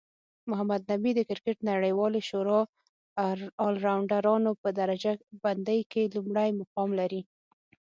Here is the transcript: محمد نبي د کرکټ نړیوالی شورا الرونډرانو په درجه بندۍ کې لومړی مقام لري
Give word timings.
محمد 0.49 0.81
نبي 0.91 1.11
د 1.15 1.21
کرکټ 1.29 1.57
نړیوالی 1.71 2.21
شورا 2.29 2.59
الرونډرانو 3.65 4.51
په 4.61 4.69
درجه 4.79 5.11
بندۍ 5.43 5.81
کې 5.91 6.11
لومړی 6.15 6.49
مقام 6.61 6.89
لري 6.99 7.21